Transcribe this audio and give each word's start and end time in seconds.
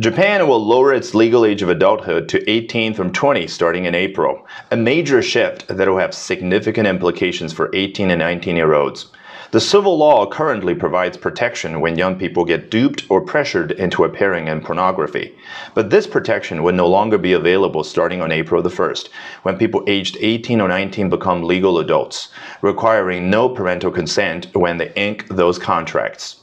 Japan 0.00 0.46
will 0.46 0.64
lower 0.64 0.94
its 0.94 1.12
legal 1.12 1.44
age 1.44 1.60
of 1.60 1.68
adulthood 1.68 2.28
to 2.28 2.48
18 2.48 2.94
from 2.94 3.12
20 3.12 3.48
starting 3.48 3.84
in 3.84 3.96
April, 3.96 4.46
a 4.70 4.76
major 4.76 5.20
shift 5.20 5.66
that 5.66 5.88
will 5.88 5.98
have 5.98 6.14
significant 6.14 6.86
implications 6.86 7.52
for 7.52 7.68
18 7.74 8.12
and 8.12 8.20
19 8.20 8.54
year 8.54 8.74
olds. 8.74 9.06
The 9.50 9.60
civil 9.60 9.98
law 9.98 10.24
currently 10.30 10.76
provides 10.76 11.16
protection 11.16 11.80
when 11.80 11.98
young 11.98 12.14
people 12.14 12.44
get 12.44 12.70
duped 12.70 13.06
or 13.08 13.20
pressured 13.20 13.72
into 13.72 14.04
appearing 14.04 14.46
in 14.46 14.60
pornography. 14.60 15.34
But 15.74 15.90
this 15.90 16.06
protection 16.06 16.62
would 16.62 16.76
no 16.76 16.86
longer 16.86 17.18
be 17.18 17.32
available 17.32 17.82
starting 17.82 18.22
on 18.22 18.30
April 18.30 18.62
the 18.62 18.68
1st, 18.68 19.08
when 19.42 19.58
people 19.58 19.82
aged 19.88 20.16
18 20.20 20.60
or 20.60 20.68
19 20.68 21.10
become 21.10 21.42
legal 21.42 21.80
adults, 21.80 22.28
requiring 22.62 23.30
no 23.30 23.48
parental 23.48 23.90
consent 23.90 24.46
when 24.54 24.76
they 24.76 24.92
ink 24.94 25.26
those 25.26 25.58
contracts. 25.58 26.36